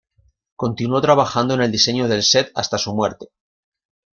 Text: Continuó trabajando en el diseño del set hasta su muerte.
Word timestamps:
Continuó 0.55 0.99
trabajando 0.99 1.53
en 1.53 1.61
el 1.61 1.71
diseño 1.71 2.07
del 2.07 2.23
set 2.23 2.51
hasta 2.55 2.79
su 2.79 2.91
muerte. 2.91 3.27